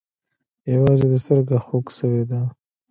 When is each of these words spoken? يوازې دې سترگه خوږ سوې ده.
يوازې 0.73 1.05
دې 1.11 1.19
سترگه 1.23 1.57
خوږ 1.65 1.85
سوې 1.97 2.23
ده. 2.29 2.41